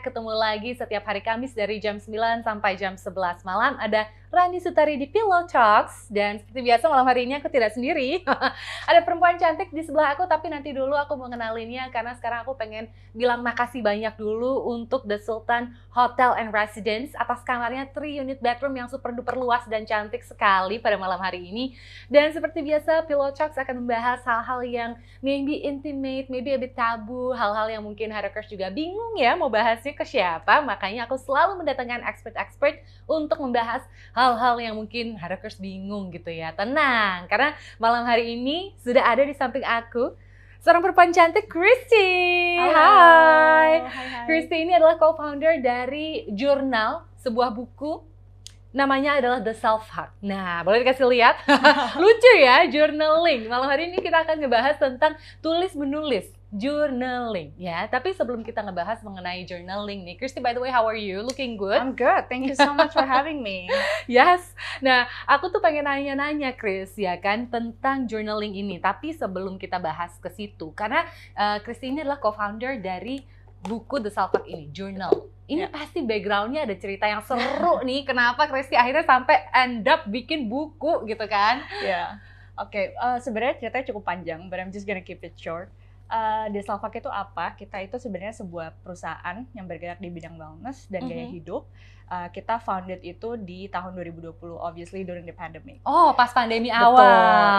[0.00, 3.78] Ketemu lagi setiap hari Kamis dari jam 9 sampai jam 11 malam.
[3.78, 6.06] Ada Rani Sutari di Pillow Talks.
[6.06, 8.22] Dan seperti biasa malam hari ini aku tidak sendiri.
[8.90, 12.86] Ada perempuan cantik di sebelah aku, tapi nanti dulu aku mengenalinnya karena sekarang aku pengen
[13.10, 18.78] bilang makasih banyak dulu untuk The Sultan Hotel and Residence atas kamarnya 3 unit bedroom
[18.78, 21.74] yang super duper luas dan cantik sekali pada malam hari ini.
[22.06, 27.34] Dan seperti biasa, Pillow Talks akan membahas hal-hal yang maybe intimate, maybe a bit tabu,
[27.34, 30.39] hal-hal yang mungkin Harakers juga bingung ya mau bahasnya ke siapa.
[30.46, 36.54] Makanya aku selalu mendatangkan expert-expert untuk membahas hal-hal yang mungkin Harakers bingung gitu ya.
[36.56, 40.16] Tenang, karena malam hari ini sudah ada di samping aku
[40.60, 42.60] seorang perempuan cantik Christy.
[42.60, 42.76] Halo.
[42.76, 43.72] Hai.
[43.84, 44.24] Hai, hai.
[44.28, 48.10] Christy ini adalah co-founder dari jurnal, sebuah buku
[48.70, 50.14] namanya adalah The Self Hack.
[50.22, 51.42] Nah, boleh dikasih lihat?
[52.02, 53.50] Lucu ya, journaling.
[53.50, 57.86] Malam hari ini kita akan ngebahas tentang tulis menulis, journaling ya.
[57.86, 61.22] Tapi sebelum kita ngebahas mengenai journaling nih, Christy by the way, how are you?
[61.22, 61.78] Looking good?
[61.78, 62.26] I'm good.
[62.26, 63.70] Thank you so much for having me.
[64.10, 64.42] Yes.
[64.82, 68.82] Nah, aku tuh pengen nanya-nanya, Chris, ya kan, tentang journaling ini.
[68.82, 71.06] Tapi sebelum kita bahas ke situ, karena
[71.38, 73.22] uh, Chris ini adalah co-founder dari
[73.62, 75.30] buku The Self Hack ini, journal.
[75.46, 75.70] Ini Ya.
[75.70, 78.02] pasti backgroundnya ada cerita yang seru nih.
[78.02, 81.62] Kenapa Christy akhirnya sampai end up bikin buku gitu kan?
[81.82, 82.18] Ya.
[82.58, 85.70] Oke, eh, sebenarnya ceritanya cukup panjang, but I'm just gonna keep it short.
[86.10, 87.54] Uh, Desalvac itu apa?
[87.54, 91.32] Kita itu sebenarnya sebuah perusahaan yang bergerak di bidang wellness dan gaya Mhm.
[91.32, 91.70] hidup.
[92.10, 95.78] Uh, kita founded itu di tahun 2020, obviously during the pandemic.
[95.86, 97.06] Oh, pas pandemi Betul, awal.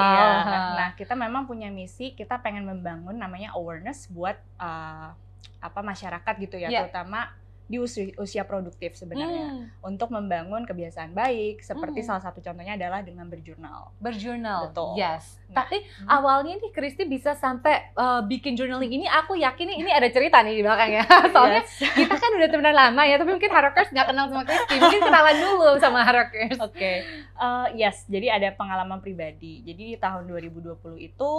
[0.03, 0.27] iya.
[0.75, 5.15] Nah, kita memang punya misi, kita pengen membangun namanya awareness buat uh,
[5.57, 6.79] apa masyarakat gitu ya, Iya.
[6.83, 7.31] terutama
[7.71, 9.47] di usia, usia produktif sebenarnya.
[9.49, 12.07] Hmm, untuk membangun kebiasaan baik seperti Hmm.
[12.09, 13.95] salah satu contohnya adalah dengan berjurnal.
[13.97, 14.67] berjurnal.
[14.67, 14.99] Betul.
[14.99, 15.39] Yes.
[15.47, 16.07] Nah, Tapi hmm.
[16.09, 20.43] awalnya nih Christy bisa sampai uh, bikin journaling ini aku yakin nih ini ada cerita
[20.43, 21.07] nih di belakangnya.
[21.29, 21.95] Soalnya Yes.
[21.95, 24.75] kita kan udah temenan lama ya, tapi mungkin Harakers nggak kenal sama Christy.
[24.75, 26.59] Mungkin kenalan dulu sama Harakers.
[26.59, 28.03] Oke, Eh, yes.
[28.05, 29.63] Jadi ada pengalaman pribadi.
[29.63, 31.31] Jadi di tahun 2020 itu,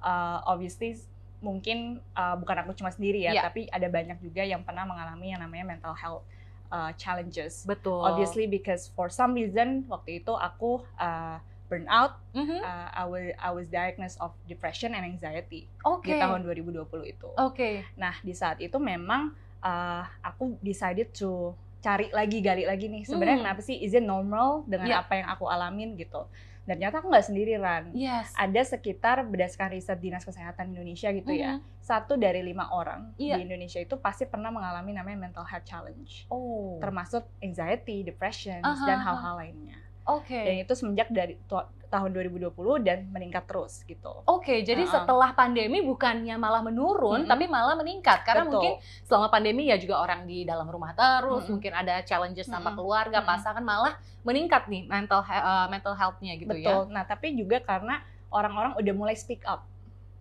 [0.00, 0.94] eh, obviously
[1.40, 3.42] mungkin eh, bukan aku cuma sendiri ya, Iya.
[3.42, 6.24] tapi ada banyak juga yang pernah mengalami yang namanya mental health
[6.68, 7.64] eh, challenges.
[7.64, 8.00] Betul.
[8.00, 11.36] Obviously because for some reason waktu itu aku eh,
[11.66, 12.18] burn out.
[12.30, 12.60] Mhm.
[12.60, 16.06] eh, I was I was diagnosed of depression and anxiety Oke.
[16.06, 17.28] di tahun 2020 itu.
[17.36, 17.82] Oke.
[17.94, 23.02] Nah, di saat itu memang uh, aku decided to cari lagi, gali lagi nih.
[23.02, 23.46] Sebenarnya Hmm.
[23.46, 23.76] kenapa sih?
[23.76, 25.00] Is it normal dengan Iya.
[25.00, 26.28] apa yang aku alamin gitu?
[26.60, 27.82] Dan ternyata aku nggak sendirian.
[27.92, 28.30] Yes.
[28.36, 31.64] Ada sekitar berdasarkan riset Dinas Kesehatan Indonesia gitu ya, Mhm.
[31.80, 33.36] satu dari lima orang Iya.
[33.36, 36.78] di Indonesia itu pasti pernah mengalami namanya mental health challenge, Oh.
[36.78, 39.06] termasuk anxiety, depression, Aha, dan aha.
[39.08, 39.76] hal-hal lainnya.
[40.08, 40.40] Oke.
[40.40, 41.36] Dan itu semenjak dari
[41.90, 42.54] tahun 2020
[42.86, 44.22] dan meningkat terus gitu.
[44.30, 44.94] Oke, jadi Uh-uh.
[44.94, 47.30] setelah pandemi bukannya malah menurun, Mm-mm.
[47.30, 48.22] tapi malah meningkat.
[48.22, 48.54] Karena Betul.
[48.54, 48.72] mungkin
[49.10, 51.58] selama pandemi ya juga orang di dalam rumah terus, Mm-mm.
[51.58, 52.78] mungkin ada challenges sama Mm-mm.
[52.78, 53.30] keluarga, Mm-mm.
[53.34, 56.86] pasangan malah meningkat nih mental uh, mental health-nya gitu ya.
[56.86, 56.94] Betul.
[56.94, 57.98] Nah, tapi juga karena
[58.30, 59.66] orang-orang udah mulai speak up.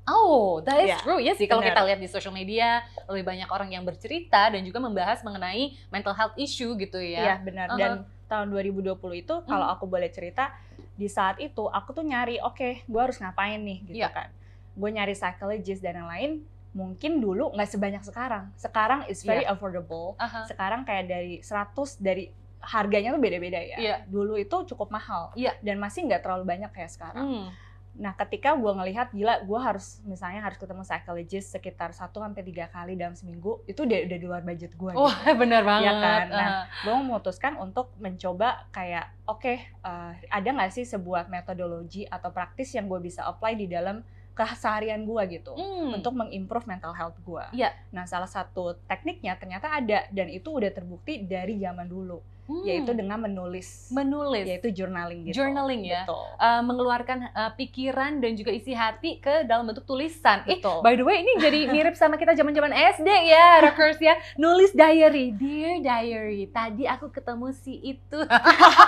[0.10, 1.46] Oh, that is Iya, true ya sih.
[1.46, 5.78] Kalau kita lihat di social media, lebih banyak orang yang bercerita dan juga membahas mengenai
[5.94, 7.46] mental health issue gitu Iya ya.
[7.46, 7.68] benar.
[7.70, 7.78] Uh-huh.
[7.78, 7.92] Dan
[8.30, 9.76] tahun 2020 itu kalau Hmm.
[9.76, 10.54] aku boleh cerita
[10.94, 14.14] di saat itu aku tuh nyari oke gue harus ngapain nih gitu Iya.
[14.14, 14.30] kan.
[14.72, 16.32] Gue nyari psychologist dan yang lain
[16.70, 18.54] mungkin dulu nggak sebanyak sekarang.
[18.56, 19.52] Sekarang is very Iya.
[19.52, 20.14] affordable.
[20.16, 20.46] Aha.
[20.46, 22.30] Sekarang kayak dari 100 dari
[22.62, 23.78] harganya tuh beda-beda ya.
[23.78, 23.96] Iya.
[24.06, 25.58] Dulu itu cukup mahal Iya.
[25.60, 27.26] dan masih nggak terlalu banyak kayak sekarang.
[27.26, 27.48] Hmm.
[27.96, 32.68] Nah, ketika gue ngelihat gila, gue harus misalnya harus ketemu psychologist sekitar 1 sampai tiga
[32.68, 34.92] kali dalam seminggu, itu udah udah di luar budget gue.
[34.94, 35.94] Wah, benar banget.
[35.94, 36.26] kan?
[36.30, 36.50] Nah,
[36.80, 42.86] gue memutuskan untuk mencoba kayak oke eh, ada nggak sih sebuah metodologi atau praktis yang
[42.86, 44.00] gue bisa apply di dalam
[44.32, 46.00] keseharian gue gitu Hmm.
[46.00, 47.44] untuk mengimprove mental health gue.
[47.52, 47.76] Iya.
[47.92, 52.66] Nah salah satu tekniknya ternyata ada dan itu udah terbukti dari zaman dulu Hmm.
[52.66, 54.42] yaitu dengan menulis, menulis.
[54.42, 55.38] yaitu journaling gitu.
[55.38, 56.02] Journaling ya.
[56.02, 56.26] Betul.
[56.36, 60.42] uh, mengeluarkan uh, pikiran dan juga isi hati ke dalam bentuk tulisan.
[60.44, 60.82] Eh, Betul.
[60.82, 64.18] by the way ini jadi mirip sama kita zaman-zaman SD ya, Rockers ya.
[64.36, 66.50] Nulis diary, dear diary.
[66.50, 68.18] Tadi aku ketemu si itu.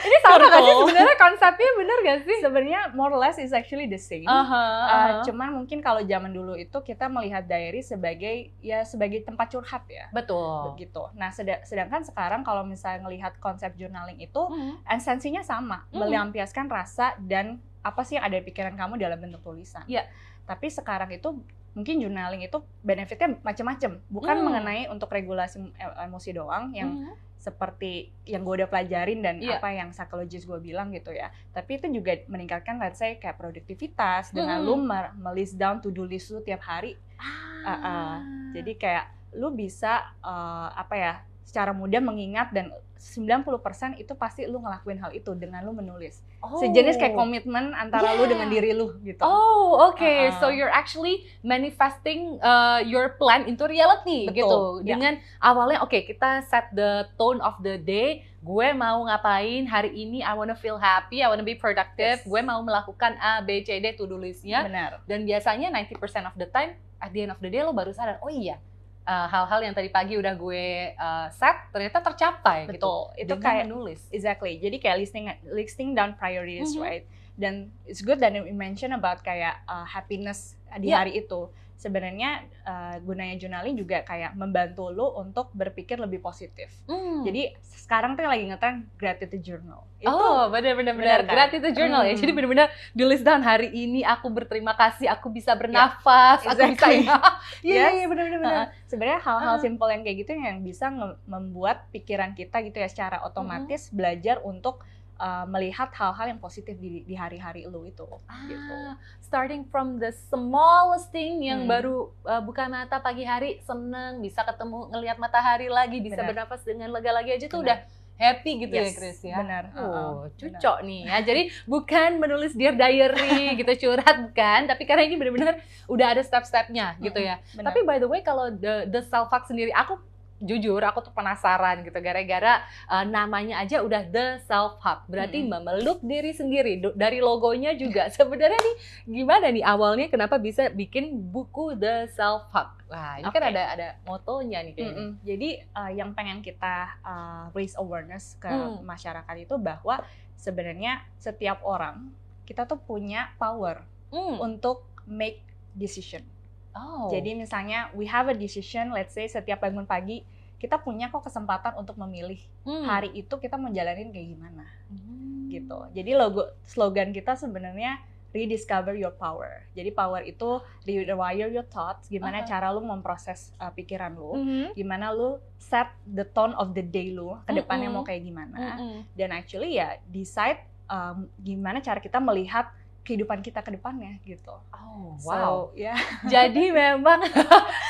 [0.00, 0.76] ini sama sih Betul.
[0.80, 2.36] sebenarnya konsepnya bener gak sih?
[2.40, 4.24] Sebenarnya more or less is actually the same.
[4.24, 5.22] Aha, Uh, aha.
[5.22, 10.08] cuman mungkin kalau zaman dulu itu kita melihat diary sebagai ya sebagai tempat curhat ya.
[10.08, 10.72] Betul.
[10.72, 11.04] begitu.
[11.12, 14.78] Nah, seda- sedangkan sekarang kalau misalnya melihat konsep journaling itu Hmm.
[14.86, 16.06] esensinya sama, Hmm.
[16.06, 19.82] melampiaskan rasa dan apa sih yang ada di pikiran kamu dalam bentuk tulisan.
[19.90, 20.06] Iya.
[20.46, 24.44] Tapi sekarang itu mungkin journaling itu benefitnya macam-macam, bukan Hmm.
[24.46, 27.14] mengenai untuk regulasi em- emosi doang yang Hmm.
[27.40, 29.56] seperti yang gue udah pelajarin dan Iya.
[29.56, 31.32] apa yang psikologis gue bilang gitu ya.
[31.50, 34.66] Tapi itu juga meningkatkan let's say kayak produktivitas dengan Hmm.
[34.68, 37.00] lu mer- melist down to do list lu tiap hari.
[37.16, 37.64] Ah.
[37.64, 38.12] Uh-uh.
[38.52, 44.60] Jadi kayak lu bisa uh, apa ya secara mudah mengingat dan 90% itu pasti lu
[44.60, 46.20] ngelakuin hal itu dengan lu menulis.
[46.44, 46.60] Oh.
[46.60, 48.36] Sejenis kayak komitmen antara lu Yeah.
[48.36, 49.24] dengan diri lu gitu.
[49.24, 50.28] Oh, okay.
[50.28, 50.36] Uh-uh.
[50.36, 54.56] So you're actually manifesting uh, your plan into reality Betul, gitu.
[54.84, 54.94] ya.
[54.94, 58.28] Dengan awalnya oke, kita set the tone of the day.
[58.40, 60.20] Gue mau ngapain hari ini?
[60.24, 62.20] I wanna feel happy, I wanna be productive.
[62.20, 62.28] Yes.
[62.28, 64.64] Gue mau melakukan A, B, C, D to-do list-nya.
[64.64, 65.04] Benar.
[65.04, 68.20] Dan biasanya 90% of the time at the end of the day lo baru sadar,
[68.20, 68.60] oh iya,
[69.04, 70.64] uh, hal-hal yang tadi pagi udah gue
[70.94, 72.76] uh, set ternyata tercapai gitu.
[72.76, 73.00] Betul.
[73.16, 74.00] Itu Dengan kayak menulis.
[74.10, 74.52] Exactly.
[74.58, 76.82] Jadi kayak listing listing down priorities, Mhm.
[76.82, 77.04] right?
[77.40, 81.00] Dan it's good that you mention about kayak uh, happiness di Yeah.
[81.00, 81.48] hari itu.
[81.80, 86.68] Sebenarnya uh, gunanya journaling juga kayak membantu lu untuk berpikir lebih positif.
[86.84, 87.24] Hmm.
[87.24, 89.88] Jadi sekarang tuh lagi ngetren gratitude journal.
[89.96, 91.20] Itu oh, benar-benar benar.
[91.24, 91.32] kan?
[91.32, 92.12] Gratitude journal ya.
[92.12, 92.20] Hmm.
[92.20, 96.68] Jadi benar-benar di list down hari ini aku berterima kasih, aku bisa bernafas, aku bisa
[96.68, 97.08] exactly.
[97.64, 98.52] Iya, iya, iya, benar-benar benar.
[98.52, 99.60] Uh, sebenarnya hal-hal Ah.
[99.60, 100.86] simpel yang kayak gitu yang bisa
[101.24, 104.84] membuat pikiran kita gitu ya secara otomatis belajar untuk
[105.20, 108.08] uh, melihat hal-hal yang positif di di hari-hari lu itu
[108.48, 108.74] gitu.
[108.80, 111.70] Ah, starting from the smallest thing yang Hmm.
[111.70, 116.28] baru uh, buka mata pagi hari seneng bisa ketemu ngelihat matahari lagi bisa Benar.
[116.32, 117.68] bernafas dengan lega lagi aja tuh Benar.
[117.68, 117.78] udah
[118.16, 119.36] happy gitu ya Yes, Chris ya.
[119.36, 119.64] benar.
[119.72, 120.36] Oh, benar.
[120.36, 121.16] cucok nih ya.
[121.22, 125.56] Jadi bukan menulis dear diary gitu curhat bukan, tapi karena ini benar-benar
[125.86, 127.40] udah ada step-stepnya gitu ya.
[127.52, 127.72] Benar.
[127.72, 129.96] Tapi by the way kalau the the self hug sendiri aku
[130.40, 135.60] jujur aku tuh penasaran gitu gara-gara uh, namanya aja udah the self hug berarti Mm-mm.
[135.60, 138.76] memeluk diri sendiri Do- dari logonya juga sebenarnya nih
[139.06, 143.50] gimana nih awalnya kenapa bisa bikin buku the self hug wah ini kan Oke.
[143.50, 145.06] ada ada motonya nih kayaknya.
[145.22, 148.82] Jadi uh, yang pengen kita uh, raise awareness ke Hmm.
[148.82, 150.02] masyarakat itu bahwa
[150.34, 152.10] sebenarnya setiap orang
[152.42, 154.42] kita tuh punya power Hmm.
[154.42, 155.38] untuk make
[155.70, 156.26] decision.
[156.72, 160.22] Oh Jadi misalnya we have a decision, let's say setiap bangun pagi
[160.56, 162.84] kita punya kok kesempatan untuk memilih Hmm.
[162.84, 165.48] hari itu kita mau jalanin kayak gimana Hmm.
[165.48, 165.88] gitu.
[165.90, 167.96] Jadi logo slogan kita sebenarnya
[168.30, 169.66] rediscover your power.
[169.74, 172.46] Jadi power itu rewire your thoughts, gimana Aha.
[172.46, 174.78] cara lu memproses uh, pikiran lu, Mhm.
[174.78, 177.96] gimana lu set the tone of the day lu ke depannya Mm-mm.
[177.98, 178.78] mau kayak gimana.
[178.78, 179.02] Mm-mm.
[179.18, 182.70] Dan actually ya decide um, gimana cara kita melihat
[183.10, 184.54] kehidupan kita ke depannya gitu.
[184.70, 185.54] Oh, So, wow.
[185.74, 185.98] ya.
[186.32, 187.26] Jadi memang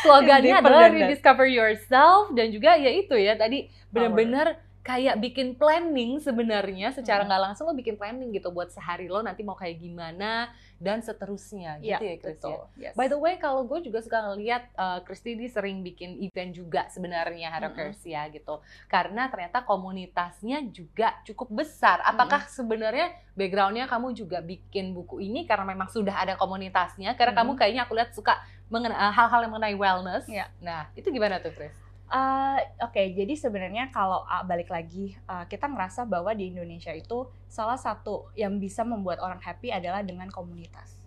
[0.00, 4.56] slogannya adalah rediscover yourself dan juga ya itu ya tadi benar-benar
[4.90, 7.30] kayak bikin planning sebenarnya secara Hmm.
[7.30, 10.50] nggak langsung lo bikin planning gitu buat sehari lo nanti mau kayak gimana
[10.80, 12.48] dan seterusnya gitu ya, Chris ya.
[12.50, 12.60] betul.
[12.80, 12.94] Yes.
[12.96, 16.88] By the way, kalau gue juga suka ngeliat uh, Christy ini sering bikin event juga
[16.88, 18.64] sebenarnya Harockers ya gitu.
[18.88, 22.00] Karena ternyata komunitasnya juga cukup besar.
[22.02, 27.12] Apakah sebenarnya backgroundnya kamu juga bikin buku ini karena memang sudah ada komunitasnya?
[27.12, 27.60] Karena kamu Mm-mm.
[27.60, 28.40] kayaknya aku lihat suka
[28.72, 30.24] uh, hal-hal yang mengenai wellness.
[30.32, 30.48] Iya.
[30.64, 31.89] Nah, itu gimana tuh, Chris?
[32.10, 37.30] Uh, Oke, jadi sebenarnya kalau uh, balik lagi, uh, kita ngerasa bahwa di Indonesia itu
[37.46, 40.98] salah satu yang bisa membuat orang happy adalah dengan komunitas.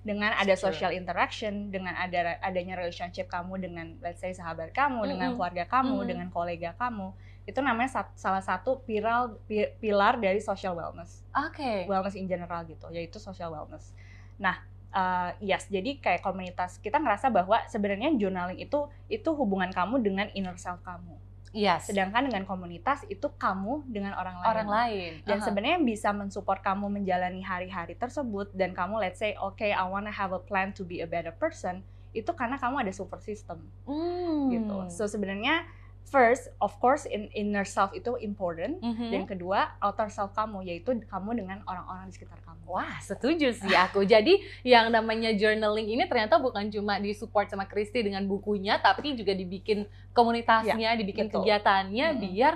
[0.00, 5.34] Dengan ada social interaction, dengan ada adanya relationship kamu dengan let's say sahabat kamu, dengan
[5.34, 5.36] Mm-mm.
[5.36, 6.06] keluarga kamu, Mm.
[6.08, 7.10] dengan kolega kamu.
[7.44, 11.20] Itu namanya sat- salah satu pilar pi- pilar dari social wellness.
[11.34, 11.84] Oke.
[11.90, 13.92] Wellness in general gitu, yaitu social wellness.
[14.38, 14.62] Nah,
[14.96, 20.26] uh, yes, jadi kayak komunitas kita ngerasa bahwa sebenarnya journaling itu itu hubungan kamu dengan
[20.32, 21.20] inner self kamu.
[21.56, 21.88] Yes.
[21.88, 24.48] Sedangkan dengan komunitas itu kamu dengan orang lain.
[24.52, 25.10] orang lain.
[25.24, 25.44] Dan Aha.
[25.44, 30.12] sebenarnya yang bisa mensupport kamu menjalani hari-hari tersebut dan kamu let's say okay I wanna
[30.12, 31.80] have a plan to be a better person
[32.12, 34.48] itu karena kamu ada support system Hmm.
[34.52, 34.88] gitu.
[34.92, 35.64] So sebenarnya
[36.06, 39.10] first of course in inner self itu important Mhm.
[39.10, 42.62] dan kedua outer self kamu yaitu kamu dengan orang-orang di sekitar kamu.
[42.64, 44.02] Wah, setuju sih aku.
[44.02, 49.30] Jadi yang namanya journaling ini ternyata bukan cuma disupport sama Kristi dengan bukunya, tapi juga
[49.30, 51.42] dibikin komunitasnya, dibikin betul.
[51.42, 52.22] kegiatannya Mm-mm.
[52.22, 52.54] biar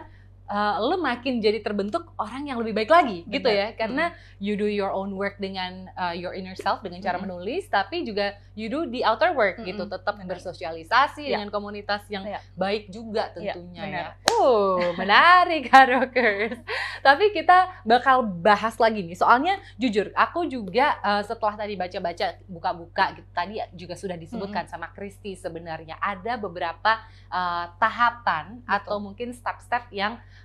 [0.50, 3.70] uh, lo makin jadi terbentuk orang yang lebih baik lagi, gitu ya.
[3.70, 3.78] Benar.
[3.78, 4.04] Karena
[4.42, 7.30] you do your own work dengan uh, your inner self dengan cara Mm-mm.
[7.30, 9.94] menulis, tapi juga you do the outer work gitu, Mm-mm.
[9.94, 10.34] tetap Benar.
[10.34, 11.38] bersosialisasi Ya.
[11.38, 12.42] dengan komunitas yang Ya.
[12.58, 14.06] baik juga Ya, tentunya benar.
[14.18, 14.34] ya.
[14.34, 16.58] Uh, menarik Harokers.
[17.00, 19.14] Tapi kita bakal bahas lagi nih.
[19.14, 24.90] Soalnya jujur, aku juga uh, setelah tadi baca-baca, buka-buka gitu, tadi juga sudah disebutkan sama
[24.90, 30.39] Kristi sebenarnya ada beberapa uh, tahapan atau mungkin step-step yang uh,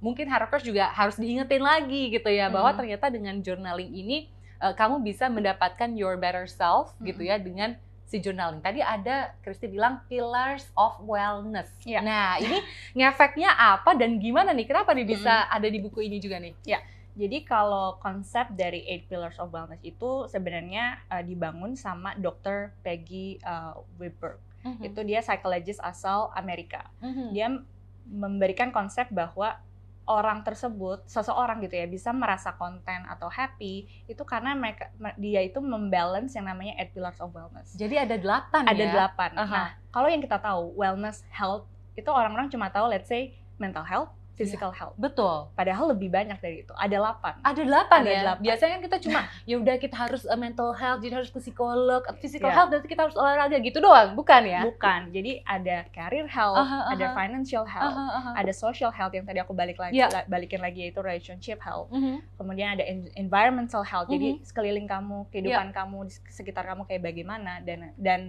[0.00, 2.78] mungkin Harokers juga harus diingetin lagi gitu ya bahwa Mm.
[2.80, 7.28] ternyata dengan journaling ini uh, kamu bisa mendapatkan your better self gitu Mm.
[7.28, 7.70] ya dengan
[8.04, 8.60] si journaling.
[8.60, 11.72] Tadi ada Kristi bilang pillars of wellness.
[11.82, 12.04] Iya.
[12.04, 12.60] Nah, ini
[12.94, 14.68] ngefeknya apa dan gimana nih?
[14.68, 16.52] Kenapa nih bisa ada di buku ini juga nih?
[17.14, 22.74] Jadi kalau konsep dari Eight Pillars of Wellness itu sebenarnya uh, dibangun sama Dr.
[22.82, 24.42] Peggy uh, Weber.
[24.66, 24.82] Mhm.
[24.82, 26.90] Itu dia psychologist asal Amerika.
[26.98, 27.26] Mhm.
[27.30, 27.46] Dia
[28.06, 29.56] memberikan konsep bahwa
[30.04, 35.40] orang tersebut, seseorang gitu ya, bisa merasa konten atau happy itu karena mereka me- dia
[35.40, 37.72] itu membalance yang namanya eight pillars of wellness.
[37.72, 38.92] Jadi ada delapan Ada ya?
[38.92, 39.30] delapan.
[39.32, 39.48] Aha.
[39.48, 41.64] Nah, kalau yang kita tahu wellness, health
[41.96, 44.94] itu orang-orang cuma tahu let's say mental health, physical health.
[44.96, 45.46] Betul.
[45.52, 46.74] Padahal lebih banyak dari itu.
[46.74, 47.34] Ada delapan.
[47.40, 48.20] Ada delapan Ada ya.
[48.20, 48.42] delapan.
[48.42, 52.02] Biasanya kan kita cuma ya udah kita harus uh, mental health, jadi harus ke psikolog,
[52.18, 52.56] physical Iya.
[52.56, 54.60] health berarti kita harus olahraga gitu doang, bukan ya?
[54.64, 55.00] Bukan.
[55.08, 57.14] Jadi ada career health, Aha, ada aha.
[57.14, 58.30] financial health, Aha, aha.
[58.36, 61.86] ada social health yang tadi aku balik lagi la- balikin lagi yaitu relationship health.
[61.88, 62.18] Mhm.
[62.34, 64.08] Kemudian ada en- environmental health.
[64.08, 64.44] Jadi Mhm.
[64.44, 68.20] sekeliling kamu, kehidupan kamu di sekitar kamu kayak bagaimana dan dan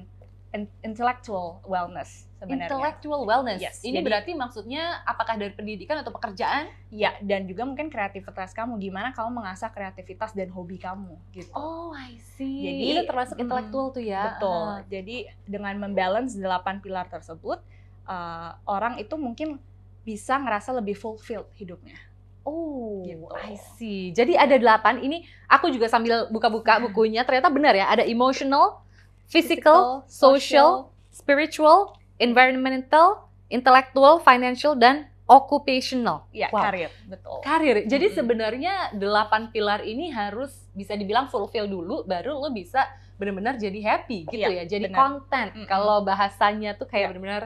[0.51, 2.69] in- intellectual wellness sebenarnya.
[2.69, 3.59] Intellectual wellness.
[3.59, 6.69] Yes, Ini jadi- berarti maksudnya apakah dari pendidikan atau pekerjaan?
[6.87, 11.49] Ya, dan juga mungkin kreativitas kamu gimana kamu mengasah kreativitas dan hobi kamu gitu.
[11.51, 12.61] Oh, I see.
[12.61, 14.37] Jadi, itu termasuk mm, intelektual tuh ya.
[14.37, 14.69] Betul.
[14.77, 14.85] Aha.
[14.85, 17.59] Jadi dengan membalance delapan pilar tersebut,
[18.05, 19.57] uh, orang itu mungkin
[20.05, 21.97] bisa ngerasa lebih fulfilled hidupnya.
[22.45, 23.25] Oh, Gitu.
[23.33, 24.13] I see.
[24.13, 25.01] Jadi ada delapan.
[25.01, 27.25] Ini aku juga sambil buka-buka bukunya.
[27.25, 27.89] Ternyata benar ya.
[27.89, 28.85] Ada emotional,
[29.25, 36.29] physical, social, spiritual, environmental, intellectual, financial, dan occupational.
[36.29, 36.61] ya Wow.
[36.69, 37.37] karir, betul.
[37.41, 37.75] Karir.
[37.83, 38.17] Jadi Mm-mm.
[38.17, 44.27] sebenarnya delapan pilar ini harus bisa dibilang fulfill dulu, baru lo bisa benar-benar jadi happy
[44.27, 44.63] gitu Iya, ya.
[44.69, 44.99] Jadi benar.
[45.01, 45.49] content.
[45.55, 45.65] Mm-mm.
[45.65, 47.09] Kalau bahasanya tuh kayak Iya.
[47.09, 47.43] benar-benar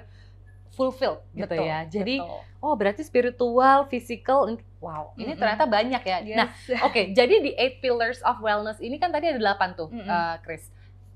[0.70, 1.80] fulfill gitu betul, ya.
[1.86, 2.40] Jadi betul.
[2.60, 4.40] oh berarti spiritual, physical,
[4.80, 5.16] wow.
[5.16, 5.40] Ini Mm-mm.
[5.40, 6.18] ternyata banyak ya.
[6.20, 6.36] Yes.
[6.36, 6.48] Nah,
[6.84, 10.04] Oke, jadi di eight pillars of wellness ini kan tadi ada delapan tuh, Mm-mm.
[10.04, 10.68] eh, Chris.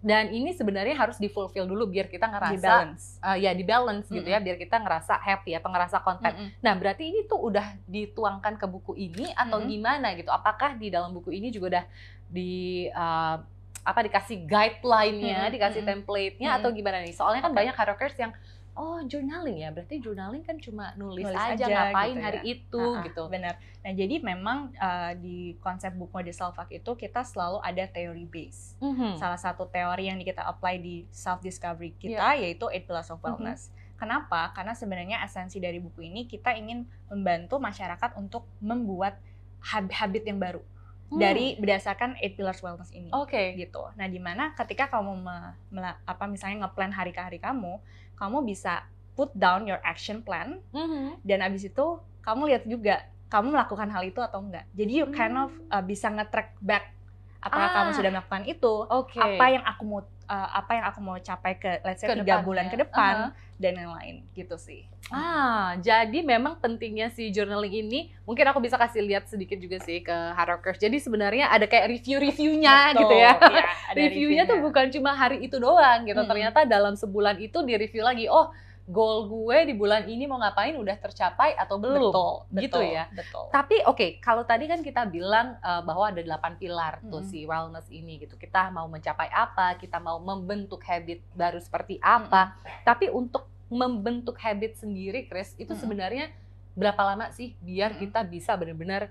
[0.04, 3.24] Dan ini sebenarnya harus di fulfill dulu biar kita di ngerasa, balance.
[3.24, 4.36] eh, ya di balance gitu Mm-mm.
[4.36, 6.36] ya, biar kita ngerasa happy atau ngerasa content.
[6.36, 6.60] Mm-mm.
[6.60, 9.72] Nah, berarti ini tuh udah dituangkan ke buku ini atau Mm-mm.
[9.72, 10.28] gimana gitu?
[10.28, 11.86] Apakah di dalam buku ini juga udah
[12.28, 13.36] di eh,
[13.84, 15.54] apa dikasih guideline-nya, Mm-mm.
[15.56, 15.92] dikasih Mm-mm.
[16.04, 16.60] template-nya Mm-mm.
[16.60, 17.16] atau gimana nih?
[17.16, 17.60] Soalnya kan Oke.
[17.64, 18.36] banyak hackers yang
[18.76, 22.24] oh journaling ya, berarti journaling kan cuma nulis, Nulis aja, aja ngapain gitu ya.
[22.24, 23.24] hari itu Ah, ah, gitu.
[23.28, 23.54] Benar.
[23.80, 28.26] Nah, jadi memang uh, di konsep buku The Self Hack itu kita selalu ada teori
[28.26, 28.74] base.
[28.80, 29.16] Mhm.
[29.16, 33.26] Salah satu teori yang kita apply di self discovery kita yaitu Eight Pillars of Mhm.
[33.30, 33.70] Wellness.
[33.94, 34.52] Kenapa?
[34.52, 39.16] Karena sebenarnya esensi dari buku ini kita ingin membantu masyarakat untuk membuat
[39.64, 40.60] hab- habit yang baru
[41.06, 41.22] Hmm.
[41.22, 43.14] dari berdasarkan Eight Pillars Wellness ini.
[43.14, 43.54] Oke.
[43.56, 43.86] gitu.
[43.94, 47.78] Nah, di mana ketika kamu me- mela- apa misalnya ngeplan hari ke hari kamu,
[48.16, 51.22] kamu bisa put down your action plan Mhm.
[51.22, 51.86] dan abis itu
[52.20, 52.96] kamu lihat juga
[53.28, 54.66] kamu melakukan hal itu atau enggak.
[54.72, 56.94] Jadi you kind of uh, bisa nge-track back
[57.42, 57.76] apakah Ah.
[57.76, 59.18] kamu sudah melakukan itu, Oke.
[59.18, 62.44] apa yang aku mau uh, apa yang aku mau capai ke let's say Ke tiga
[62.44, 63.58] bulan ke depan Aha.
[63.60, 64.88] dan yang lain gitu sih.
[65.12, 70.00] Ah, jadi memang pentingnya si journaling ini, mungkin aku bisa kasih lihat sedikit juga sih
[70.00, 70.80] ke Harockers.
[70.80, 73.36] Jadi sebenarnya ada kayak review-reviewnya gitu ya.
[73.36, 76.18] ada Reviewnya tuh bukan cuma hari itu doang gitu.
[76.18, 76.32] Mm-mm.
[76.32, 78.32] Ternyata dalam sebulan itu di review lagi.
[78.32, 78.56] Oh,
[78.88, 82.12] goal gue di bulan ini mau ngapain udah tercapai atau belum?
[82.12, 83.04] betul, Gitu betul, ya.
[83.16, 83.46] Betul.
[83.54, 87.30] Tapi oke, kalau tadi kan kita bilang eh, bahwa ada delapan pilar tuh Mm-mm.
[87.32, 88.36] si wellness ini gitu.
[88.36, 92.54] Kita mau mencapai apa, kita mau membentuk habit baru seperti apa.
[92.84, 95.80] Tapi untuk membentuk habit sendiri, Chris, itu Mm-mm.
[95.80, 96.30] sebenarnya
[96.76, 98.02] berapa lama sih biar Mm-mm.
[98.02, 99.10] kita bisa benar-benar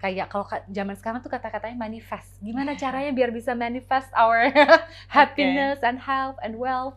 [0.00, 2.40] kayak kalau ka- zaman sekarang tuh kata-katanya manifest.
[2.40, 4.48] Gimana caranya biar bisa manifest our
[5.16, 6.96] happiness and health and wealth?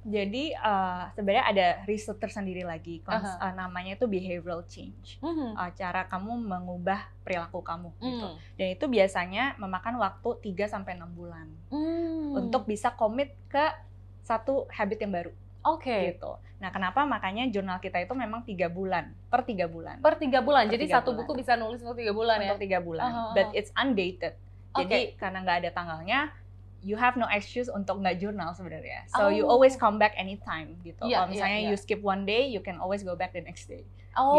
[0.00, 3.52] Jadi uh, sebenarnya ada riset tersendiri lagi, kons- uh, Aha.
[3.52, 5.20] namanya itu behavioral change.
[5.20, 5.52] Mhm.
[5.52, 8.28] Uh, cara kamu mengubah perilaku kamu gitu.
[8.28, 8.36] Mm.
[8.56, 12.32] Dan itu biasanya memakan waktu 3 sampai 6 bulan Mm.
[12.34, 13.64] untuk bisa komit ke
[14.20, 16.32] satu habit yang baru oke gitu.
[16.56, 19.96] Nah, kenapa makanya jurnal kita itu memang tiga bulan per tiga bulan.
[19.98, 20.64] per tiga bulan.
[20.64, 21.18] Per Jadi tiga satu bulan.
[21.24, 22.44] buku bisa nulis untuk tiga bulan ya.
[22.46, 23.56] untuk tiga bulan, Aha, but aha.
[23.56, 24.32] it's undated.
[24.70, 26.20] Jadi karena nggak ada tanggalnya,
[26.80, 29.04] you have no excuse untuk nggak jurnal sebenarnya.
[29.10, 29.52] So you Oh.
[29.52, 31.00] always come back anytime gitu.
[31.02, 31.68] Iya, Kalau iya, misalnya iya.
[31.68, 33.84] you skip one day, you can always go back the next day.
[34.10, 34.34] Oh,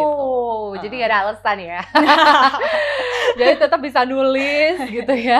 [0.75, 0.83] Gitu.
[0.83, 1.79] jadi gak ada alasan ya.
[3.39, 5.39] jadi tetap bisa nulis gitu ya.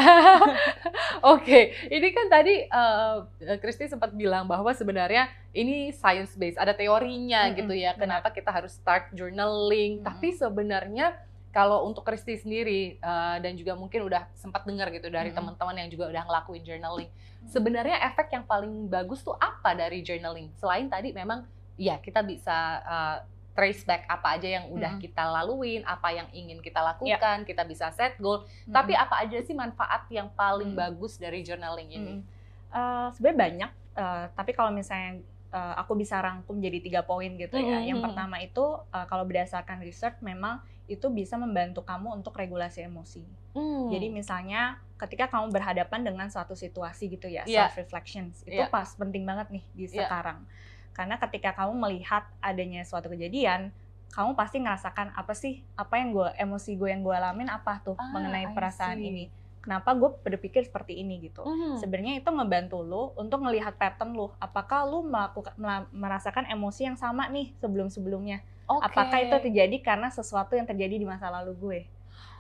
[1.22, 3.16] Oke, ini kan tadi eh,
[3.58, 7.92] Kristi sempat bilang bahwa sebenarnya ini science based, ada teorinya Mm-mm, gitu ya.
[7.94, 8.24] benar.
[8.24, 10.00] Kenapa kita harus start journaling?
[10.00, 10.08] Mm-mm.
[10.08, 11.14] Tapi sebenarnya
[11.52, 15.38] kalau untuk Kristi sendiri eh, dan juga mungkin udah sempat dengar gitu dari Mm-mm.
[15.56, 17.12] teman-teman yang juga udah ngelakuin journaling,
[17.48, 20.48] sebenarnya efek yang paling bagus tuh apa dari journaling?
[20.58, 21.44] Selain tadi memang
[21.76, 23.18] ya kita bisa uh,
[23.52, 25.04] trace back apa aja yang udah Mm-mm.
[25.04, 26.96] kita laluin, apa yang ingin kita Ya.
[26.96, 28.48] lakukan, kita bisa set goal.
[28.64, 30.80] Tapi apa aja sih manfaat yang paling Mm.
[30.80, 32.14] bagus dari journaling ini?
[32.20, 32.24] Mm.
[32.72, 35.20] Eh, sebenarnya banyak, eh, tapi kalau misalnya
[35.52, 37.84] uh, aku bisa rangkum jadi tiga poin gitu ya.
[37.84, 42.84] Mhm, Yang pertama itu uh, kalau berdasarkan research memang itu bisa membantu kamu untuk regulasi
[42.84, 43.24] emosi.
[43.56, 43.88] Hmm.
[43.88, 47.72] Jadi misalnya ketika kamu berhadapan dengan suatu situasi gitu ya, Iya.
[47.72, 48.68] self reflections itu Iya.
[48.68, 50.06] pas penting banget nih di Iya.
[50.06, 50.44] sekarang.
[50.92, 53.72] Karena ketika kamu melihat adanya suatu kejadian,
[54.12, 57.96] kamu pasti ngerasakan apa sih, apa yang gue emosi gue yang gue alamin apa tuh
[57.96, 59.08] Ah, mengenai I perasaan see.
[59.08, 59.26] ini.
[59.62, 61.46] Kenapa gue berpikir seperti ini gitu.
[61.46, 61.78] Mhm.
[61.80, 64.34] Sebenarnya itu ngebantu lu untuk melihat pattern lu.
[64.38, 68.42] Apakah lu melakukan mela- merasakan emosi yang sama nih sebelum-sebelumnya?
[68.74, 68.86] Oke.
[68.86, 71.80] Apakah itu terjadi karena sesuatu yang terjadi di masa lalu gue?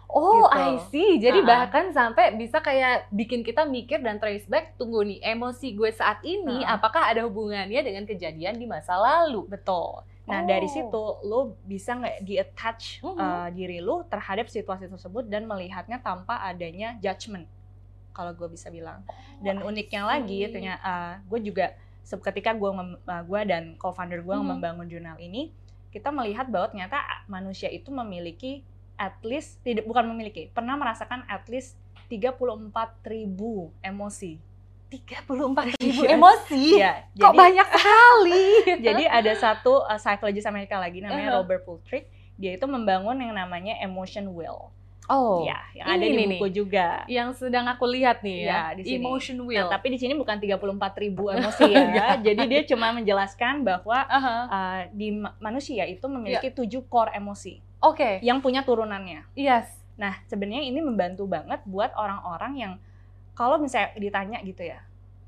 [0.07, 0.59] Oh, Gitu.
[0.59, 1.11] I see.
[1.17, 1.47] Jadi Ha-ha.
[1.47, 6.19] bahkan sampai bisa kayak bikin kita mikir dan trace back, tunggu nih, emosi gue saat
[6.21, 6.75] ini Ha-ha.
[6.75, 9.47] apakah ada hubungannya dengan kejadian di masa lalu?
[9.47, 10.03] Betul.
[10.21, 10.45] Nah Oh.
[10.45, 13.15] dari situ lu bisa nggak di-attach Mhm.
[13.15, 17.47] uh, diri lu terhadap situasi tersebut dan melihatnya tanpa adanya judgment.
[18.11, 19.07] Kalau gue bisa bilang.
[19.39, 20.51] Dan Oh, I uniknya lagi see.
[20.51, 21.71] ternyata uh, gue juga
[22.03, 22.91] ketika gue uh,
[23.23, 24.43] gue dan co-founder gue Mhm.
[24.45, 25.55] membangun jurnal ini,
[25.91, 28.63] kita melihat bahwa ternyata manusia itu memiliki
[28.95, 31.75] at least tidak bukan memiliki, pernah merasakan at least
[32.07, 32.69] 34.000
[33.03, 34.39] ribu emosi.
[34.91, 36.19] 34 ribu Iya.
[36.19, 36.63] emosi.
[36.75, 38.47] Iya, Kok banyak sekali?
[38.91, 41.39] jadi ada satu uh, psychologist Amerika lagi namanya Uh-huh.
[41.39, 42.11] Robert Fultrick.
[42.35, 44.73] Dia itu membangun yang namanya emotion wheel.
[45.11, 47.03] Oh, Ya, yang ada ini di nih buku juga.
[47.05, 49.03] yang sedang aku lihat nih ya, Ya, di sini.
[49.03, 49.67] emotion wheel.
[49.67, 52.15] Nah, tapi di sini bukan 34.000 ribu emosi ya.
[52.17, 54.37] jadi dia cuma menjelaskan bahwa Aha.
[54.47, 56.55] uh, di ma- manusia itu memiliki Iya.
[56.55, 59.27] tujuh core emosi Oke, yang punya turunannya.
[59.33, 59.67] yes.
[59.93, 62.73] Nah, sebenarnya ini membantu banget buat orang-orang yang
[63.33, 64.79] kalau misalnya ditanya gitu ya,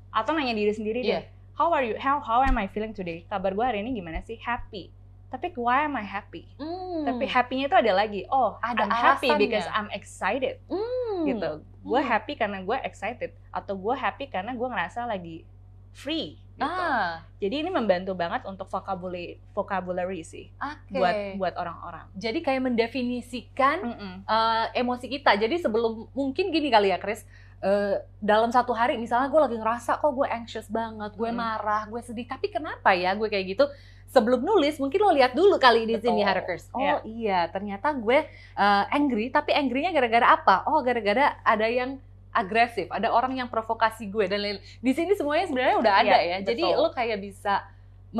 [0.08, 1.20] atau nanya diri sendiri Iya.
[1.20, 3.22] deh, how are you, how how am I feeling today?
[3.26, 4.40] Kabar gue hari ini gimana sih?
[4.40, 4.88] Happy.
[5.34, 6.46] Tapi why am I happy?
[6.54, 7.02] Hmm.
[7.02, 8.22] Tapi happy-nya itu ada lagi.
[8.28, 9.42] Oh, Ada I'm happy alasannya.
[9.42, 10.62] because I'm excited.
[10.64, 11.26] Hmm.
[11.26, 11.50] Gitu.
[11.80, 12.06] Gue Hmm.
[12.08, 15.42] happy karena gue excited atau gue happy karena gue ngerasa lagi
[15.90, 16.38] free.
[16.54, 16.62] Gitu.
[16.62, 20.86] Ah, Jadi ini membantu banget untuk vocabulary vocabulary sih oke.
[20.88, 22.06] buat buat orang-orang.
[22.14, 24.14] Jadi kayak mendefinisikan Mm-mm.
[24.22, 25.34] eh, emosi kita.
[25.34, 27.26] Jadi sebelum mungkin gini kali ya, Chris.
[27.64, 31.34] Eh, dalam satu hari misalnya gue lagi ngerasa kok gue anxious banget, gue Mm.
[31.34, 32.24] marah, gue sedih.
[32.24, 33.64] Tapi kenapa ya gue kayak gitu?
[34.06, 36.28] Sebelum nulis mungkin lo lihat dulu kali di sini Betul.
[36.28, 36.64] Hackers.
[36.70, 36.94] Oh Iya.
[37.02, 39.26] iya, ternyata gue eh, angry.
[39.28, 40.56] Tapi angry-nya gara-gara apa?
[40.66, 41.96] Oh gara-gara ada yang
[42.30, 44.58] agresif, ada orang yang provokasi gue dan lain.
[44.78, 46.38] Di sini semuanya sebenarnya udah ada Iya, ya.
[46.44, 46.78] Jadi betul.
[46.78, 47.54] lo kayak bisa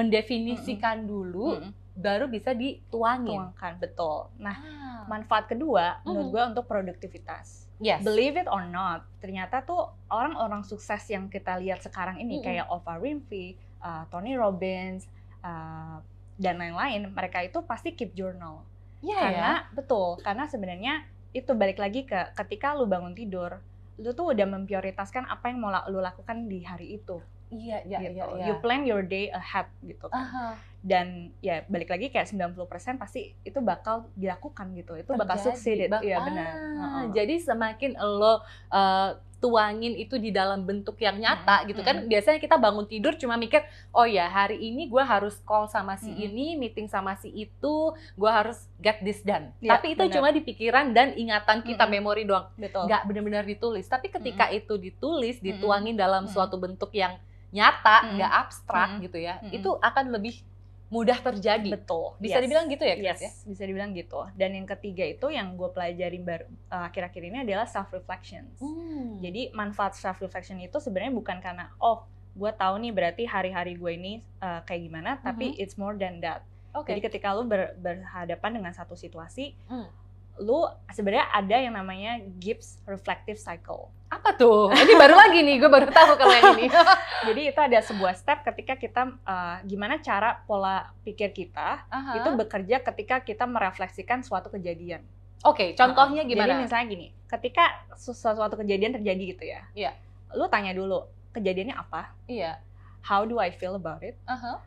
[0.08, 1.70] mendefinisikan dulu, Mm-mm.
[1.94, 3.38] baru bisa dituangin.
[3.50, 4.30] Tuangkan betul.
[4.36, 6.32] Nah, Ah, manfaat kedua menurut Mhm.
[6.32, 7.63] gue untuk produktivitas.
[7.84, 8.00] Yes.
[8.00, 12.46] Believe it or not, ternyata tuh orang-orang sukses yang kita lihat sekarang ini Mm-mm.
[12.48, 15.04] kayak Oprah Winfrey, uh, Tony Robbins,
[15.44, 16.00] uh,
[16.40, 18.64] dan lain-lain, mereka itu pasti keep journal.
[19.04, 19.20] Iya ya.
[19.20, 20.94] karena betul, karena sebenarnya
[21.36, 23.60] itu balik lagi ke ketika lu bangun tidur,
[24.00, 27.20] lu tuh udah memprioritaskan apa yang mau lu lakukan di hari itu.
[27.54, 28.12] Iya, iya, gitu.
[28.12, 28.44] iya, iya.
[28.46, 30.18] You plan your day ahead gitu kan.
[30.20, 30.46] Aha,
[30.80, 31.06] Dan
[31.40, 32.60] ya balik lagi kayak 90%
[32.94, 34.92] pasti itu bakal dilakukan gitu.
[34.94, 35.46] Itu bakal terjadi.
[35.48, 35.88] succeeded.
[35.88, 36.46] Bak- Iya Ah, benar.
[36.50, 37.04] Heeh.
[37.14, 41.96] Jadi semakin lo uh, tuangin itu di dalam bentuk yang nyata Mm-mm, gitu kan.
[42.02, 43.60] Biasanya kita bangun tidur cuma mikir,
[43.92, 46.26] oh ya hari ini gue harus call sama si Mm-mm.
[46.26, 49.52] ini, meeting sama si itu, gue harus get this done.
[49.58, 50.16] Iya, Tapi itu benar.
[50.16, 51.92] cuma di pikiran dan ingatan kita, Mm-mm.
[51.94, 52.48] memori doang.
[52.56, 52.88] Betul.
[52.88, 53.84] Nggak benar-benar ditulis.
[53.84, 55.46] Tapi ketika itu ditulis, Mm-mm.
[55.46, 56.32] dituangin dalam Mm-mm.
[56.32, 57.12] suatu bentuk yang
[57.54, 60.42] nyata, nggak abstrak gitu ya, itu akan lebih
[60.90, 61.70] mudah terjadi.
[61.74, 62.14] Betul.
[62.18, 62.42] Bisa Yes.
[62.44, 63.30] dibilang gitu ya, Chris Yes, ya?
[63.46, 64.20] bisa dibilang gitu.
[64.34, 68.58] Dan yang ketiga itu yang gue pelajarin baru uh, akhir-akhir ini adalah self reflections.
[68.58, 69.18] Hmm.
[69.18, 73.90] Jadi manfaat self reflection itu sebenarnya bukan karena oh gue tahu nih berarti hari-hari gue
[73.90, 76.42] ini uh, kayak gimana, tapi it's more than that.
[76.74, 76.90] Oke.
[76.90, 79.86] Jadi ketika lu ber- berhadapan dengan satu situasi, Hmm.
[80.34, 83.86] Lu sebenarnya ada yang namanya Gibbs reflective cycle.
[84.10, 84.70] Apa tuh?
[84.74, 86.66] Ini baru lagi nih, gue baru tahu kalau yang ini.
[87.30, 92.18] Jadi itu ada sebuah step ketika kita uh, gimana cara pola pikir kita Aha.
[92.18, 95.02] itu bekerja ketika kita merefleksikan suatu kejadian.
[95.44, 96.56] Oke, contohnya Jadi gimana?
[96.58, 99.92] misalnya gini, ketika sesuatu kejadian terjadi gitu ya, Iya.
[100.34, 102.58] lu tanya dulu kejadiannya apa, Iya.
[103.04, 104.58] how do I feel about it, Aha.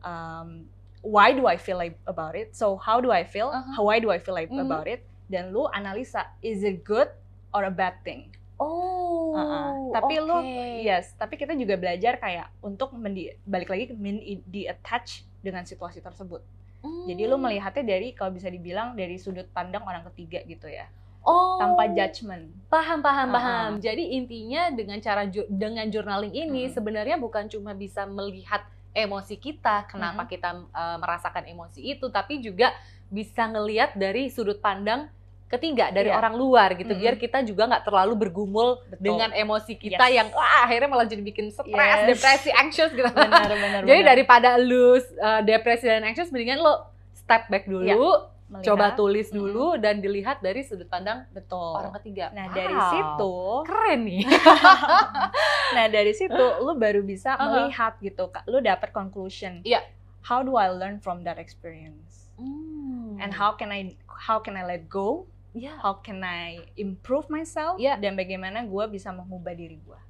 [0.00, 0.64] um,
[1.04, 3.76] why do I feel like about it, so how do I feel, Uh-huh.
[3.76, 4.64] how why do I feel like Mhm.
[4.64, 7.10] about it, dan lu analisa is it good
[7.52, 8.30] or a bad thing.
[8.56, 9.34] Oh.
[9.34, 9.90] Uh-uh.
[9.90, 10.84] Tapi lu, oke.
[10.84, 13.90] yes, tapi kita juga belajar kayak untuk mendi- balik lagi
[14.44, 16.40] di attach dengan situasi tersebut.
[16.82, 17.46] Jadi lu Hmm.
[17.46, 20.90] melihatnya dari kalau bisa dibilang dari sudut pandang orang ketiga gitu ya,
[21.22, 21.62] oh.
[21.62, 22.50] tanpa judgment.
[22.66, 23.36] Paham, paham, Uh-uh.
[23.38, 23.70] paham.
[23.78, 26.74] Jadi intinya dengan cara ju- dengan journaling ini Mm-mm.
[26.74, 32.74] sebenarnya bukan cuma bisa melihat emosi kita, kenapa kita uh, merasakan emosi itu, tapi juga
[33.12, 35.12] bisa ngelihat dari sudut pandang
[35.46, 36.16] ketiga dari Iya.
[36.16, 37.02] orang luar gitu Mm-mm.
[37.04, 39.04] biar kita juga nggak terlalu bergumul Betul.
[39.04, 40.16] dengan emosi kita Yes.
[40.16, 42.08] yang wah akhirnya malah jadi bikin stres, Yes.
[42.08, 43.04] depresi, anxious gitu.
[43.04, 44.10] benar benar jadi benar.
[44.10, 44.98] daripada lu uh,
[45.42, 47.96] depresi dan anxious mendingan lo step back dulu, Iya.
[48.48, 48.64] Melihat.
[48.64, 52.28] coba tulis dulu dan dilihat dari sudut pandang betul orang ketiga.
[52.30, 54.22] nah Wow, dari situ keren nih.
[55.74, 57.48] nah dari situ lu baru bisa Uh-huh.
[57.64, 58.44] melihat gitu Kak.
[58.46, 59.80] lu dapat conclusion Iya.
[60.22, 62.11] how do I learn from that experience
[62.42, 63.16] Hmm.
[63.22, 63.94] and how can I
[64.26, 65.78] how can I let go ya.
[65.78, 67.96] how can I improve myself Iya.
[68.02, 70.00] dan bagaimana gue bisa mengubah diri gue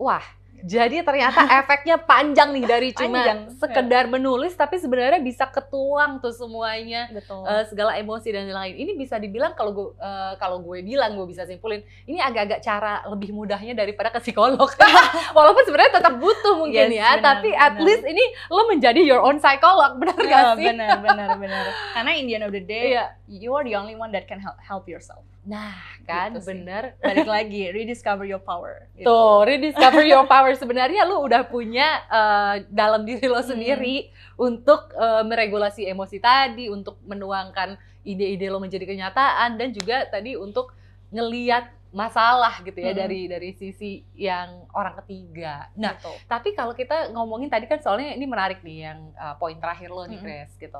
[0.00, 0.24] Wah,
[0.60, 6.36] jadi ternyata efeknya panjang nih dari cuma Panjang, sekedar menulis tapi sebenarnya bisa ketuang tuh
[6.36, 8.74] semuanya betul eh, segala emosi dan lain.
[8.76, 13.00] Ini bisa dibilang kalau gue eh, kalau gue bilang gue bisa simpulin ini agak-agak cara
[13.08, 14.68] lebih mudahnya daripada ke psikolog.
[15.36, 17.86] Walaupun sebenarnya tetap butuh mungkin Yes, ya, benar, tapi at benar.
[17.88, 20.66] least ini lo menjadi your own psycholog, benar Ya, gak sih?
[20.68, 21.64] benar benar benar
[21.96, 23.16] karena in the end of the day Iya.
[23.26, 25.72] you are the only one that can help, help yourself Nah,
[26.04, 26.48] kan Gitu sih.
[26.52, 27.00] bener.
[27.00, 29.08] balik lagi rediscover your power gitu.
[29.08, 30.52] Tuh, rediscover your power.
[30.52, 37.00] Sebenarnya lu udah punya eh, dalam diri lo sendiri untuk eh, meregulasi emosi tadi, untuk
[37.02, 40.72] menuangkan ide-ide lo menjadi kenyataan dan juga tadi untuk
[41.08, 43.00] ngeliat masalah gitu ya Hmm.
[43.02, 45.72] dari dari sisi yang orang ketiga.
[45.74, 46.16] Nah, Betul.
[46.24, 50.04] tapi kalau kita ngomongin tadi kan soalnya ini menarik nih yang uh, poin terakhir lo
[50.06, 50.20] nih.
[50.20, 50.78] Chris, gitu.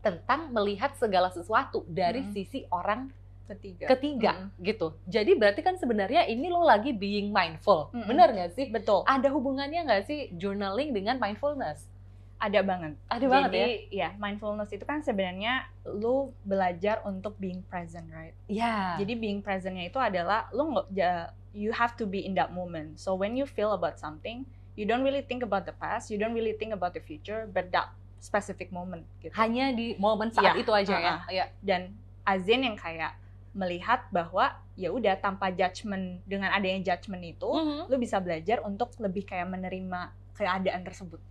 [0.00, 2.32] Tentang melihat segala sesuatu dari Mm-mm.
[2.32, 3.12] sisi orang
[3.46, 4.96] ketiga ketiga gitu.
[5.04, 7.88] Jadi berarti kan sebenarnya ini lo lagi being mindful.
[7.90, 8.06] Mm-mm.
[8.06, 8.66] Bener nggak sih?
[8.66, 11.92] betul Ada hubungannya nggak sih journaling dengan mindfulness?
[12.36, 13.76] ada banget Ada banget jadi ya?
[13.88, 18.98] ya mindfulness itu kan sebenarnya lu belajar untuk being present right Ya.
[18.98, 22.98] jadi being presentnya itu adalah lu nggak ja- you have to be in that moment
[22.98, 26.34] so when you feel about something you don't really think about the past you don't
[26.34, 30.60] really think about the future but that specific moment gitu hanya di momen saat Iya,
[30.60, 31.14] itu aja ya.
[31.16, 31.32] uh-uh.
[31.32, 31.46] Ya.
[31.62, 33.14] dan Azin yang kayak
[33.54, 37.86] melihat bahwa ya udah tanpa judgement dengan adanya judgement itu Mhm.
[37.86, 41.22] lu bisa belajar untuk lebih kayak menerima keadaan tersebut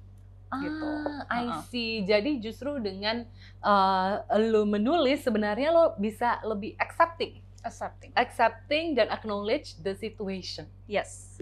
[0.53, 0.86] gitu.
[0.86, 1.62] Ah, I Uh-uh.
[1.67, 2.05] see.
[2.05, 3.25] Jadi justru dengan
[3.59, 10.69] uh, lo menulis sebenarnya lo bisa lebih accepting, accepting accepting dan acknowledge the situation.
[10.86, 11.41] yes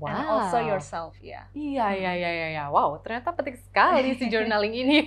[0.00, 0.08] Wow.
[0.08, 2.64] and also yourself ya Iya, iya, iya, iya, iya.
[2.72, 5.04] Wow, ternyata penting sekali si journaling ini.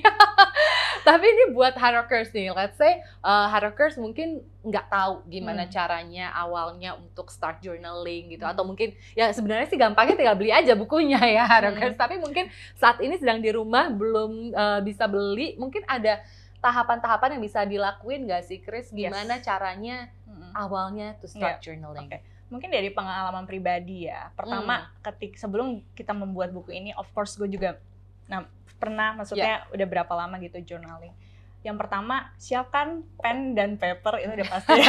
[1.08, 3.49] Tapi ini buat hard rockers nih, let's say uh,
[3.97, 5.73] mungkin nggak tahu gimana Hmm.
[5.73, 8.53] caranya awalnya untuk start journaling gitu, Hmm.
[8.53, 11.97] atau mungkin ya sebenarnya sih gampangnya tinggal beli aja bukunya ya hard Hmm.
[11.97, 16.21] Tapi mungkin saat ini sedang di rumah belum uh, bisa beli, mungkin ada
[16.63, 18.88] tahapan-tahapan yang bisa dilakuin nggak sih, Chris?
[18.93, 20.56] Gimana caranya Mm-mm.
[20.56, 22.08] awalnya to start journaling?
[22.08, 22.33] Oke.
[22.54, 27.50] Mungkin dari pengalaman pribadi ya pertama ketik sebelum kita membuat buku ini of course gue
[27.50, 27.82] juga
[28.30, 28.46] nah
[28.78, 31.12] pernah maksudnya udah berapa lama gitu journaling
[31.63, 34.78] yang pertama siapkan pen dan paper itu udah pasti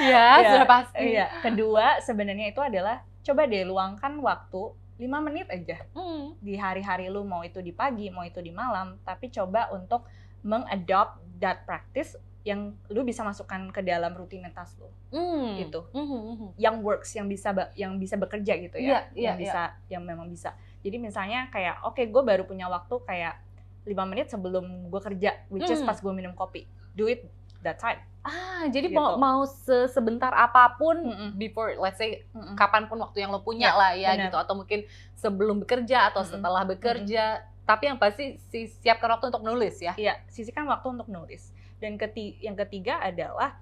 [0.00, 1.04] Ya, Iya, sudah pasti.
[1.12, 1.26] Iya.
[1.44, 6.32] Kedua sebenarnya itu adalah coba deh luangkan waktu 5 menit aja Hmm.
[6.40, 10.08] di hari-hari lu mau itu di pagi, mau itu di malam, tapi coba untuk
[10.40, 15.58] mengadopt that practice yang lu bisa masukkan ke dalam rutinitas lu Hmm.
[15.58, 15.84] gitu.
[15.90, 16.48] Mhm, mhm.
[16.56, 19.00] Yang works, yang bisa yang bisa bekerja gitu Iya, ya.
[19.12, 20.52] iya, yang bisa yang memang bisa.
[20.80, 23.36] Jadi misalnya kayak oke gue baru punya waktu kayak
[23.82, 25.86] 5 menit sebelum gue kerja, which is Hmm.
[25.86, 26.64] pas gue minum kopi.
[26.92, 27.28] Do it
[27.60, 28.00] that time.
[28.20, 28.96] Ah, jadi Gitu.
[28.96, 31.30] mau mau se- sebentar apa pun Mm-mm.
[31.34, 32.52] before let's say Mm-mm.
[32.52, 34.24] kapan pun waktu yang lo punya Ya, lah ya benar.
[34.26, 34.80] gitu atau mungkin
[35.14, 36.32] sebelum bekerja atau Mm-mm.
[36.34, 37.24] setelah bekerja.
[37.62, 39.92] Tapi yang pasti si siapkan waktu untuk nulis ya.
[39.94, 41.52] Iya, sisihkan waktu untuk nulis.
[41.80, 43.56] Dan keti yang ketiga adalah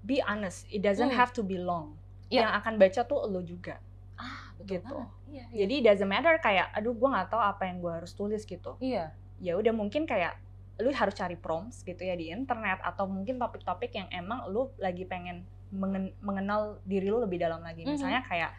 [0.00, 0.68] be honest.
[0.68, 1.18] It doesn't Hmm.
[1.18, 1.96] have to be long.
[2.28, 2.44] Iya.
[2.44, 3.80] Yang akan baca tuh lo juga.
[4.14, 4.84] Ah, Gitu.
[4.84, 5.08] banget.
[5.28, 5.58] Iya, iya.
[5.64, 8.76] Jadi it doesn't matter kayak, aduh gue nggak tahu apa yang gue harus tulis gitu.
[8.78, 9.12] Iya.
[9.38, 10.36] Ya udah mungkin kayak
[10.78, 15.02] lu harus cari prompts gitu ya di internet atau mungkin topik-topik yang emang lu lagi
[15.02, 17.82] pengen mengen- mengenal diri lu lebih dalam lagi.
[17.82, 17.90] Mhm.
[17.92, 18.50] Misalnya kayak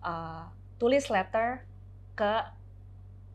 [0.00, 1.62] uh, tulis letter
[2.14, 2.32] ke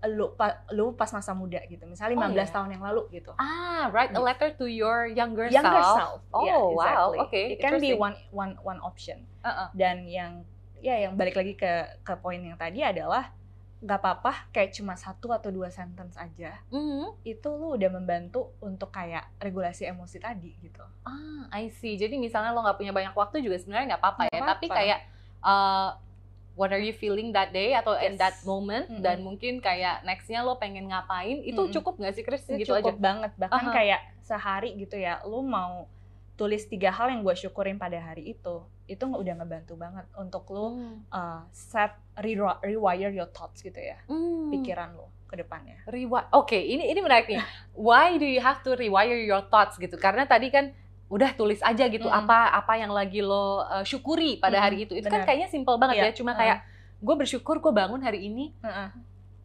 [0.03, 1.85] lu, pa- lu pas masa muda gitu.
[1.85, 2.45] Misalnya Oh, 15 iya.
[2.51, 3.31] tahun yang lalu gitu.
[3.35, 4.21] Ah, write a Gitu.
[4.23, 5.97] letter to your younger, younger self.
[5.97, 6.19] self.
[6.31, 6.73] Oh, Yeah, wow.
[6.73, 7.17] exactly.
[7.19, 9.21] Oke, It can be one one one option.
[9.39, 9.69] Uh-uh.
[9.71, 10.41] Dan yang
[10.77, 11.69] ya yang balik lagi ke
[12.01, 13.29] ke poin yang tadi adalah
[13.77, 16.53] nggak apa-apa kayak cuma satu atau dua sentence aja.
[16.69, 17.21] Mhm.
[17.23, 20.81] Itu lu udah membantu untuk kayak regulasi emosi tadi gitu.
[21.03, 21.93] Ah, I see.
[21.93, 24.37] Jadi misalnya lo nggak punya banyak waktu juga sebenarnya nggak apa-apa ya.
[24.39, 24.77] Tapi apa-apa.
[24.77, 24.99] kayak
[25.41, 25.89] uh,
[26.53, 28.19] what are you feeling that day atau in Yes.
[28.19, 28.99] that moment Mm-mm.
[28.99, 31.73] dan mungkin kayak nextnya lo pengen ngapain itu Mm-mm.
[31.73, 32.83] cukup nggak sih Chris Itu gitu aja?
[32.83, 33.73] cukup banget bahkan Aha.
[33.73, 35.87] kayak sehari gitu ya lu mau
[36.33, 40.67] tulis tiga hal yang gue syukurin pada hari itu itu udah ngebantu banget untuk lu
[40.69, 40.97] Hmm.
[41.07, 44.49] uh, set re- rewire your thoughts gitu ya Hmm.
[44.49, 47.39] pikiran lu ke depannya Rewi- Oke, ini ini menarik nih.
[47.77, 49.95] Why do you have to rewire your thoughts gitu?
[49.95, 50.75] Karena tadi kan
[51.11, 52.19] udah tulis aja gitu Mm.
[52.23, 54.93] apa apa yang lagi lo uh, syukuri pada Mm, hari itu.
[54.95, 55.27] Itu kan benar.
[55.27, 56.11] kayaknya simple banget Iya, ya.
[56.15, 56.63] Cuma kayak
[56.97, 58.89] gue bersyukur gue bangun hari ini, Heeh.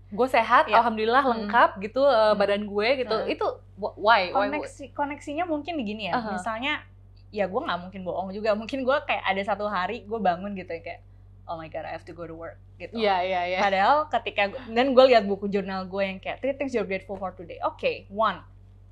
[0.08, 0.78] gue sehat, Iya.
[0.78, 1.30] alhamdulillah Mm.
[1.34, 2.38] lengkap gitu uh, Mm.
[2.38, 3.16] badan gue gitu.
[3.16, 3.26] Uh.
[3.26, 4.30] Itu wh- why?
[4.30, 6.32] why koneksi koneksinya mungkin begini ya Aha.
[6.32, 6.86] misalnya
[7.28, 10.70] ya gue nggak mungkin bohong juga mungkin gue kayak ada satu hari gue bangun gitu
[10.70, 11.00] ya kayak
[11.44, 13.58] oh my god I have to go to work gitu Iya iya iya.
[13.58, 17.30] padahal ketika dan gue lihat buku jurnal gue yang kayak three things you're grateful for
[17.30, 18.40] today oke one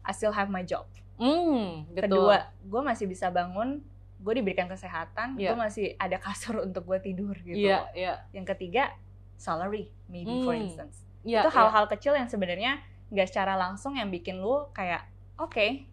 [0.03, 0.85] I still have my job
[1.17, 2.03] Betul.
[2.03, 3.81] kedua gue masih bisa bangun
[4.19, 5.53] gue diberikan kesehatan Iya.
[5.53, 8.15] gue masih ada kasur untuk gue tidur gitu Iya iya.
[8.31, 8.91] yang ketiga
[9.37, 10.65] salary maybe for Hmm.
[10.65, 11.57] instance Iya, itu iya.
[11.57, 15.87] hal-hal kecil yang sebenarnya nggak secara langsung yang bikin lu kayak oke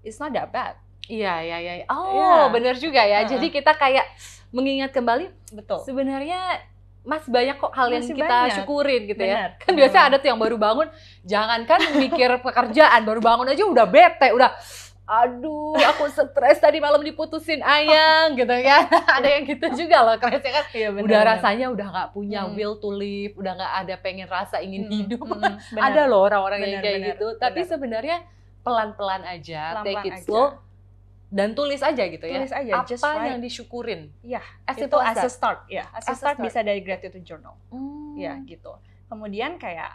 [0.00, 1.74] it's not that bad Iya iya iya.
[1.88, 2.52] Oh, Iya.
[2.52, 3.24] benar juga ya.
[3.24, 3.32] Uh-uh.
[3.32, 4.04] Jadi kita kayak
[4.52, 6.60] mengingat kembali betul sebenarnya
[7.08, 8.54] masih banyak kok hal yang Masih kita banyak.
[8.60, 9.34] syukurin gitu ya.
[9.34, 10.88] Benar, Kan benar biasa ada tuh yang baru bangun,
[11.24, 14.52] jangankan mikir pekerjaan, baru bangun aja udah bete, udah
[15.08, 18.84] aduh aku stres tadi malam diputusin ayang gitu kan.
[19.16, 22.52] ada yang gitu juga loh, karena kan iya, benar, udah rasanya udah nggak punya Hmm.
[22.52, 25.24] will to live, udah nggak ada pengen rasa ingin Mm, hidup.
[25.24, 25.84] mm, mm, benar.
[25.88, 27.26] ada loh orang-orang yang kayak benar, gitu.
[27.34, 27.70] Tapi benar.
[27.72, 28.16] sebenarnya
[28.60, 30.28] pelan-pelan aja, Pelan-pelan take it aja.
[31.28, 32.40] Dan tulis aja gitu ya.
[32.40, 34.00] tulis aja Apa just write yang disyukurin?
[34.20, 36.46] Iya, As itu as as a start ya as As a start start.
[36.46, 38.14] bisa dari gratitude journal Hmm.
[38.14, 38.72] ya gitu
[39.06, 39.92] kemudian kayak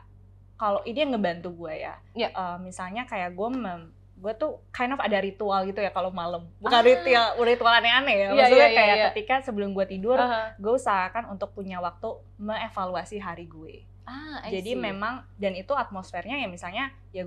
[0.56, 2.30] kalau ini yang ngebantu gue ya Iya.
[2.30, 6.46] eh, misalnya kayak gue mem- gue tuh kind of ada ritual gitu ya kalau malam
[6.58, 6.86] bukan Ah.
[6.86, 9.06] ritual ritual aneh-aneh ya Iya, maksudnya iya, iya, kayak iya.
[9.10, 10.54] ketika sebelum gue tidur Aha.
[10.56, 14.80] gue usahakan untuk punya waktu mengevaluasi hari gue Ah, I jadi see.
[14.82, 17.26] memang dan itu atmosfernya ya misalnya ya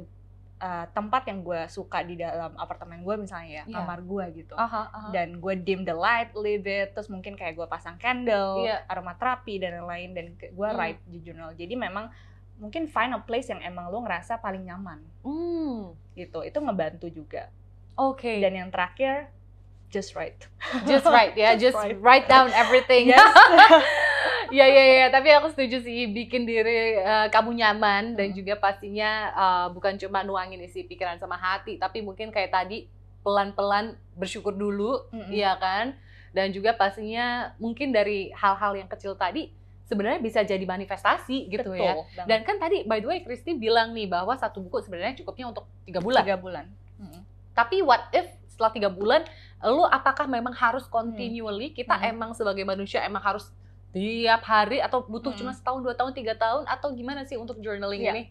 [0.58, 3.76] eh, tempat yang gue suka di dalam apartemen gue misalnya ya Iya.
[3.76, 5.08] kamar gue gitu Aha, aha.
[5.10, 8.84] dan gue dim the light a little bit terus mungkin kayak gue pasang candle Iya.
[8.86, 10.74] aromaterapi dan lain-lain dan gue Hmm.
[10.74, 12.08] write di journal jadi memang
[12.56, 17.52] mungkin find a place yang emang lo ngerasa paling nyaman Hmm, gitu itu ngebantu juga
[17.94, 18.40] Oke.
[18.40, 19.28] dan yang terakhir
[19.86, 20.40] just write
[20.84, 22.00] just write ya, Just just write.
[22.00, 23.06] write down everything.
[23.06, 23.20] Yes.
[24.50, 28.36] ya ya ya, tapi aku setuju sih bikin diri eh, kamu nyaman dan Hmm.
[28.36, 32.86] juga pastinya eh, bukan cuma nuangin isi pikiran sama hati, tapi mungkin kayak tadi
[33.20, 35.98] pelan-pelan bersyukur dulu, iya kan?
[36.30, 39.50] Dan juga pastinya mungkin dari hal-hal yang kecil tadi
[39.82, 41.94] sebenarnya bisa jadi manifestasi gitu Betul ya.
[42.12, 42.26] banget.
[42.26, 45.66] Dan kan tadi by the way Kristi bilang nih bahwa satu buku sebenarnya cukupnya untuk
[45.82, 46.22] tiga bulan.
[46.22, 46.64] tiga bulan
[46.96, 47.22] Mm-mm.
[47.50, 49.24] Tapi what if setelah tiga bulan,
[49.62, 51.70] lu apakah memang harus continually?
[51.70, 52.10] Kita Hmm.
[52.10, 53.48] emang sebagai manusia emang harus
[53.96, 55.40] tiap hari atau butuh Hmm.
[55.40, 58.12] cuma setahun, dua tahun, tiga tahun atau gimana sih untuk journaling Iya.
[58.12, 58.24] ini?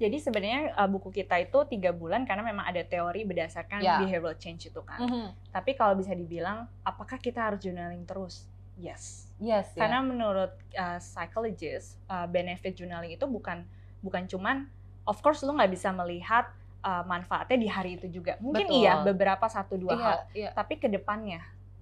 [0.00, 4.00] jadi sebenarnya uh, buku kita itu tiga bulan karena memang ada teori berdasarkan Ya.
[4.00, 5.52] behavioral change itu kan Mhm.
[5.52, 9.72] tapi kalau bisa dibilang apakah kita harus journaling terus yes Yes.
[9.72, 9.84] ya.
[9.84, 13.64] Karena menurut uh, psychologist, uh, benefit journaling itu bukan
[14.00, 14.68] bukan cuman,
[15.04, 16.48] of course lu nggak bisa melihat
[16.80, 18.36] uh, manfaatnya di hari itu juga.
[18.36, 18.80] Mungkin Betul.
[18.80, 20.50] iya beberapa satu dua Iya, hal, iya.
[20.52, 21.40] tapi ke depannya.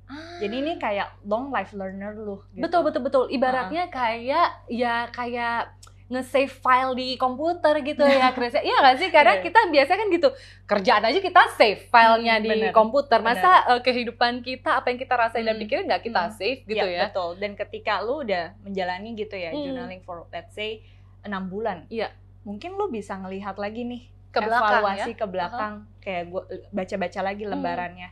[0.08, 0.40] Ah.
[0.40, 2.40] Jadi ini kayak long life learner lu.
[2.48, 2.60] Gitu.
[2.60, 3.24] betul betul betul.
[3.28, 5.76] Ibaratnya kayak ya kayak
[6.08, 8.56] nge-save file di komputer gitu ya, Chris.
[8.56, 9.08] Iya nggak sih?
[9.08, 9.44] Karena Iya.
[9.44, 10.28] kita biasa kan gitu,
[10.64, 12.72] kerjaan aja kita save filenya Hmm, di bener.
[12.72, 13.20] komputer.
[13.20, 15.62] Masa eh, kehidupan kita, apa yang kita rasain dan Hmm.
[15.62, 16.32] pikirin nggak kita Hmm.
[16.32, 17.02] save gitu Iya, ya?
[17.06, 17.36] Betul.
[17.36, 19.60] Dan ketika lu udah menjalani gitu ya Hmm.
[19.62, 20.80] journaling for let's say
[21.20, 21.84] enam bulan.
[21.86, 22.08] Iya.
[22.40, 25.18] Mungkin lu bisa ngelihat lagi nih Ke belakang evaluasi ya?
[25.18, 27.52] ke belakang kayak gua baca-baca lagi Hmm.
[27.52, 28.08] lembarannya.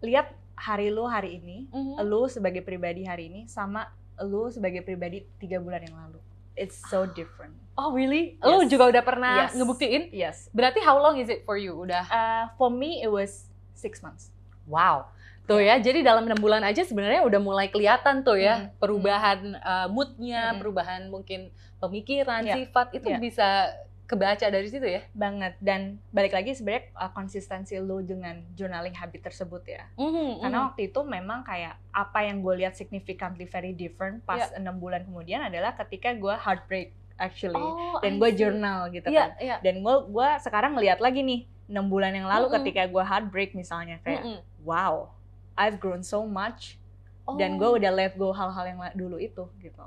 [0.00, 2.00] Lihat hari lu hari ini, Mhm.
[2.02, 3.86] lu sebagai pribadi hari ini sama
[4.18, 6.18] lu sebagai pribadi tiga bulan yang lalu.
[6.56, 7.52] It's so different.
[7.76, 8.40] Oh really?
[8.40, 8.72] Lu Yes.
[8.72, 9.52] juga udah pernah Yes.
[9.52, 10.02] ngebuktiin?
[10.08, 10.36] Yes.
[10.56, 11.76] Berarti how long is it for you?
[11.76, 12.08] Udah.
[12.08, 14.32] Uh, for me it was six months.
[14.64, 15.12] Wow.
[15.46, 18.82] Tuh ya, jadi dalam enam bulan aja sebenarnya udah mulai kelihatan tuh ya Mhm.
[18.82, 20.58] perubahan uh, moodnya, Mhm.
[20.58, 22.54] perubahan mungkin pemikiran, Iya.
[22.64, 23.20] sifat itu Iya.
[23.20, 23.48] bisa
[24.06, 25.02] kebaca dari situ ya.
[25.12, 25.58] Banget.
[25.58, 29.84] Dan balik lagi sebenarnya uh, konsistensi lu dengan journaling habit tersebut ya.
[29.98, 30.66] Mhm, Karena mhm.
[30.70, 35.42] waktu itu memang kayak apa yang gue lihat significantly very different pas enam bulan kemudian
[35.42, 37.58] adalah ketika gue heartbreak actually.
[37.58, 39.30] Oh, Dan gue journal gitu Iya, kan.
[39.42, 39.56] iya.
[39.58, 42.56] Dan gue gua sekarang ngeliat lagi nih enam bulan yang lalu Mm-mm.
[42.62, 44.38] ketika gue heartbreak misalnya kayak Mhm.
[44.62, 45.10] wow
[45.58, 46.78] I've grown so much
[47.34, 47.74] dan gue Oh.
[47.74, 49.82] udah let go hal-hal yang dulu itu gitu.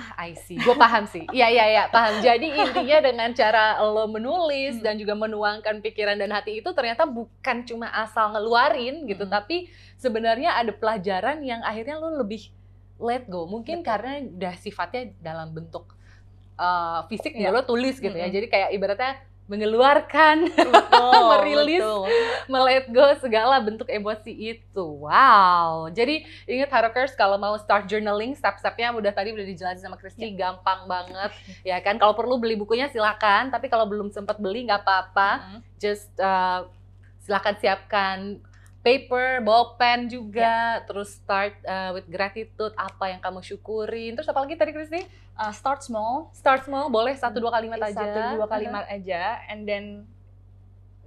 [0.00, 0.56] Ah, I see.
[0.56, 1.28] Gue paham sih.
[1.28, 2.24] Iya, iya, iya, paham.
[2.24, 4.84] Jadi intinya dengan cara lo menulis Hmm.
[4.88, 9.34] dan juga menuangkan pikiran dan hati itu ternyata bukan cuma asal ngeluarin gitu, Hmm.
[9.36, 9.68] tapi
[10.00, 12.48] sebenarnya ada pelajaran yang akhirnya lo lebih
[12.96, 13.44] let go.
[13.44, 13.88] Mungkin Betul.
[13.92, 15.92] karena udah sifatnya dalam bentuk
[16.56, 18.28] uh, fisik ya lo tulis gitu ya.
[18.28, 18.36] Mm-mm.
[18.36, 19.12] Jadi kayak ibaratnya
[19.50, 21.82] mengeluarkan, Betul, Merilis.
[21.82, 22.06] betul.
[22.46, 24.86] melet go segala bentuk emosi itu.
[25.02, 25.90] Wow.
[25.90, 30.86] Jadi ingat Harokers kalau mau start journaling, step-stepnya udah tadi udah dijelasin sama Kristi, gampang
[30.86, 31.34] banget.
[31.66, 35.30] Ya kan, kalau perlu beli bukunya silakan, tapi kalau belum sempat beli nggak apa-apa.
[35.42, 35.60] Mm.
[35.82, 36.70] Just uh,
[37.26, 38.38] silakan siapkan
[38.80, 44.16] paper, bolpen juga, terus start uh, with gratitude, apa yang kamu syukurin.
[44.16, 45.04] Terus apa lagi tadi Kristi?
[45.40, 46.28] Uh, start small.
[46.36, 47.96] Start small, boleh satu dua kalimat aja.
[47.96, 50.04] Satu dua kalimat aja, and then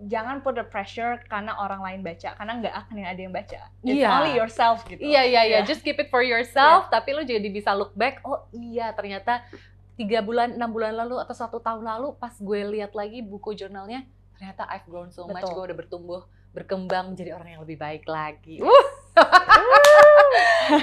[0.09, 3.61] jangan put the pressure karena orang lain baca, karena nggak akan yang ada yang baca.
[3.85, 4.09] It's Iya.
[4.09, 4.97] only yourself gitu.
[4.97, 5.69] Iya iya iya, Iya.
[5.69, 6.89] just keep it for yourself.
[6.89, 8.25] Tapi lo jadi bisa look back.
[8.25, 9.45] Oh iya, ternyata
[9.93, 14.01] tiga bulan, enam bulan lalu atau satu tahun lalu pas gue lihat lagi buku jurnalnya,
[14.33, 15.45] ternyata I've grown so much.
[15.45, 15.61] Betul.
[15.61, 16.21] Gue udah bertumbuh,
[16.57, 18.65] berkembang menjadi orang yang lebih baik lagi.
[18.65, 18.85] Uh.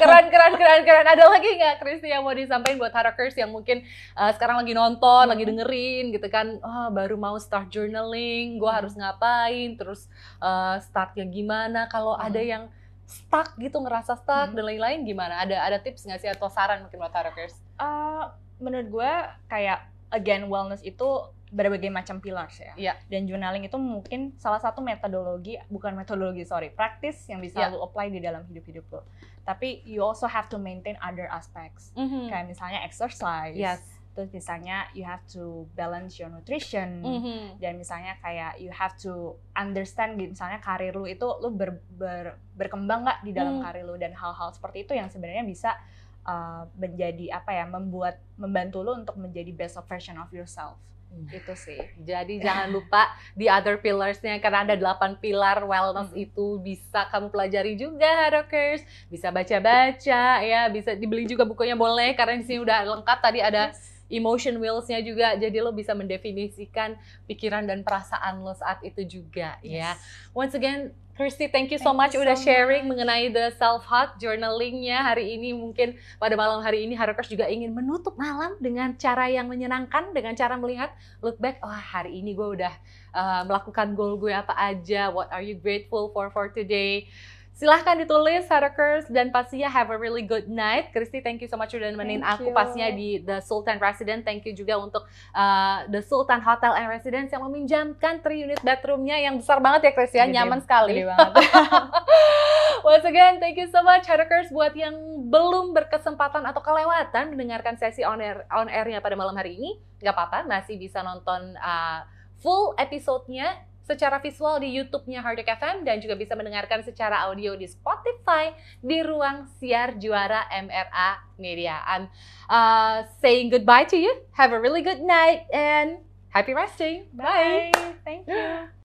[0.01, 1.07] Keren keren keren keren.
[1.07, 3.83] Ada lagi nggak Kristi yang mau disampaikan buat Harakers yang mungkin
[4.15, 5.51] uh, sekarang lagi nonton, lagi Hmm.
[5.57, 6.61] dengerin gitu kan?
[6.61, 8.79] Oh, baru mau start journaling, gue Hmm.
[8.85, 9.75] harus ngapain?
[9.75, 10.07] Terus
[10.39, 11.89] uh, startnya gimana?
[11.89, 12.27] Kalau Hmm.
[12.29, 12.65] ada yang
[13.11, 14.57] stuck gitu ngerasa stuck Hmm.
[14.57, 15.43] dan lain-lain gimana?
[15.43, 17.59] Ada ada tips nggak sih atau saran mungkin buat Harakers?
[17.75, 19.13] Uh, menurut gue
[19.49, 21.07] kayak again wellness itu
[21.51, 22.73] berbagai macam pillars ya.
[22.75, 22.95] Iya.
[23.07, 27.75] Dan journaling itu mungkin salah satu metodologi, bukan metodologi sorry, praktis yang bisa Iya.
[27.75, 29.03] lo apply di dalam hidup-hidup lo.
[29.43, 31.91] Tapi you also have to maintain other aspects.
[31.99, 33.59] Kayak misalnya exercise.
[33.59, 33.83] Yes.
[34.11, 37.03] Terus misalnya you have to balance your nutrition.
[37.03, 37.59] Mhm.
[37.59, 42.39] Dan misalnya kayak you have to understand gitu, misalnya karir lu itu lu ber, ber-
[42.55, 43.65] berkembang nggak di dalam Hmm.
[43.65, 45.75] karir lu dan hal-hal seperti itu yang sebenarnya bisa
[46.21, 51.00] uh, menjadi apa ya membuat membantu lu untuk menjadi best of version of yourself Hmm.
[51.31, 51.79] Itu sih.
[51.99, 56.23] Jadi jangan lupa di other pillarsnya karena ada delapan pilar wellness Mhm.
[56.23, 62.15] itu bisa kamu pelajari juga Harakers, bisa baca-baca ya, bisa dibeli juga bukunya boleh.
[62.15, 63.19] Karena di sini udah lengkap.
[63.21, 63.75] Tadi ada
[64.11, 65.39] emotion wheels-nya juga.
[65.39, 69.95] Jadi lo bisa mendefinisikan pikiran dan perasaan lo saat itu juga ya.
[70.35, 70.91] Once again
[71.21, 72.97] Kirsty, thank you so Thank much you udah so sharing much.
[72.97, 75.05] mengenai the self heart journalingnya.
[75.05, 79.45] Hari ini mungkin pada malam hari ini Harakers juga ingin menutup malam dengan cara yang
[79.45, 80.89] menyenangkan dengan cara melihat.
[81.21, 82.73] Look back wah hari ini gue udah
[83.13, 85.13] uh, melakukan goal gue apa aja.
[85.13, 87.13] What are you grateful for for today
[87.53, 90.97] silahkan ditulis Harakers dan pastinya have a really good night.
[90.97, 92.57] Kristi thank you so much udah nemenin Thank aku you.
[92.57, 95.05] pastinya di The Sultan Resident thank you juga untuk
[95.37, 99.93] uh, The Sultan Hotel and Residence yang meminjamkan 3 unit bedroomnya yang besar banget ya
[99.93, 100.25] Kristi ya.
[100.25, 100.97] Gede- nyaman sekali.
[100.97, 101.33] gede banget.
[102.89, 104.97] Once again, thank you so much Harakers buat yang
[105.29, 110.17] belum berkesempatan atau kelewatan mendengarkan sesi on air on airnya pada malam hari ini, nggak
[110.17, 112.09] apa-apa, masih bisa nonton uh,
[112.41, 117.67] full episode-nya secara visual di YouTube-nya Hardek FM dan juga bisa mendengarkan secara audio di
[117.67, 121.83] Spotify di ruang siar juara MRA Media.
[121.85, 122.09] I'm
[122.47, 124.13] uh, saying goodbye to you.
[124.37, 127.11] Have a really good night and happy resting.
[127.13, 127.73] bye
[128.05, 128.69] thank you